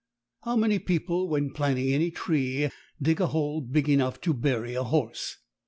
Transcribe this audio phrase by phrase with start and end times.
[0.41, 4.81] How many people when planting any tree dig a hole big enough to bury a
[4.81, 5.37] horse?